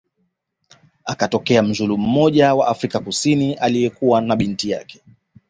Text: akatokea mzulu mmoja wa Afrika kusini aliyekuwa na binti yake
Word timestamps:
akatokea 1.05 1.63
mzulu 1.63 1.97
mmoja 1.97 2.53
wa 2.55 2.67
Afrika 2.67 2.99
kusini 2.99 3.53
aliyekuwa 3.53 4.21
na 4.21 4.35
binti 4.35 4.69
yake 4.69 5.01